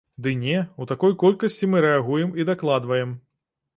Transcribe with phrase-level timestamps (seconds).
[0.27, 3.13] Ды не, у такой колькасці мы рэагуем і дакладваем.